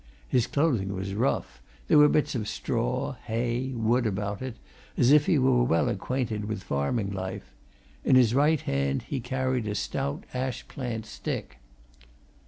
His 0.27 0.47
clothing 0.47 0.95
was 0.95 1.13
rough; 1.13 1.61
there 1.87 1.99
were 1.99 2.09
bits 2.09 2.33
of 2.33 2.47
straw, 2.47 3.17
hay, 3.25 3.69
wood 3.75 4.07
about 4.07 4.41
it, 4.41 4.55
as 4.97 5.11
if 5.11 5.27
he 5.27 5.37
were 5.37 5.63
well 5.63 5.89
acquainted 5.89 6.45
with 6.45 6.63
farming 6.63 7.11
life; 7.11 7.53
in 8.03 8.15
his 8.15 8.33
right 8.33 8.61
hand 8.61 9.03
he 9.03 9.19
carried 9.19 9.67
a 9.67 9.75
stout 9.75 10.23
ash 10.33 10.67
plant 10.67 11.05
stick. 11.05 11.59